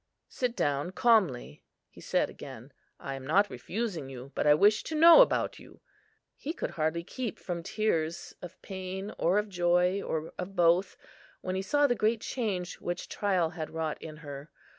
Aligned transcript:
"Sit 0.29 0.55
down 0.55 0.89
calmly," 0.93 1.63
he 1.87 2.01
said 2.01 2.27
again; 2.27 2.73
"I 2.99 3.13
am 3.13 3.23
not 3.23 3.51
refusing 3.51 4.09
you, 4.09 4.31
but 4.33 4.47
I 4.47 4.55
wish 4.55 4.81
to 4.85 4.95
know 4.95 5.21
about 5.21 5.59
you." 5.59 5.79
He 6.35 6.53
could 6.53 6.71
hardly 6.71 7.03
keep 7.03 7.37
from 7.37 7.61
tears, 7.61 8.33
of 8.41 8.59
pain, 8.63 9.13
or 9.19 9.37
of 9.37 9.47
joy, 9.47 10.01
or 10.01 10.33
of 10.39 10.55
both, 10.55 10.97
when 11.41 11.53
he 11.53 11.61
saw 11.61 11.85
the 11.85 11.93
great 11.93 12.21
change 12.21 12.81
which 12.81 13.09
trial 13.09 13.51
had 13.51 13.69
wrought 13.69 14.01
in 14.01 14.17
her. 14.25 14.49